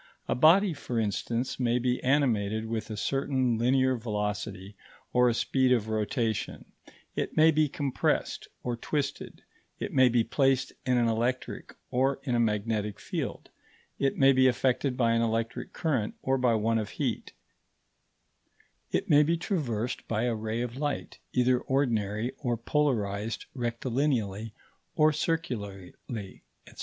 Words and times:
A 0.27 0.33
body, 0.33 0.73
for 0.73 0.99
instance, 0.99 1.59
may 1.59 1.77
be 1.77 2.03
animated 2.03 2.65
with 2.65 2.89
a 2.89 2.97
certain 2.97 3.59
linear 3.59 3.95
velocity 3.95 4.75
or 5.13 5.29
a 5.29 5.33
speed 5.35 5.71
of 5.71 5.89
rotation; 5.89 6.65
it 7.15 7.37
may 7.37 7.51
be 7.51 7.69
compressed, 7.69 8.47
or 8.63 8.75
twisted; 8.75 9.43
it 9.79 9.93
may 9.93 10.09
be 10.09 10.23
placed 10.23 10.73
in 10.87 10.97
an 10.97 11.07
electric 11.07 11.75
or 11.91 12.19
in 12.23 12.33
a 12.33 12.39
magnetic 12.39 12.99
field; 12.99 13.49
it 13.99 14.17
may 14.17 14.31
be 14.31 14.47
affected 14.47 14.97
by 14.97 15.11
an 15.11 15.21
electric 15.21 15.71
current 15.71 16.15
or 16.23 16.35
by 16.39 16.55
one 16.55 16.79
of 16.79 16.89
heat; 16.97 17.33
it 18.91 19.07
may 19.07 19.21
be 19.21 19.37
traversed 19.37 20.07
by 20.07 20.23
a 20.23 20.33
ray 20.33 20.61
of 20.61 20.77
light 20.77 21.19
either 21.31 21.59
ordinary 21.59 22.31
or 22.39 22.57
polarized 22.57 23.45
rectilineally 23.55 24.51
or 24.95 25.13
circularly, 25.13 25.93
etc. 26.65 26.79